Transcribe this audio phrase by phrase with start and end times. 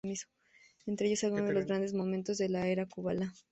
[0.87, 3.31] Entre ellos alguno de los grandes momentos de la era Kubala.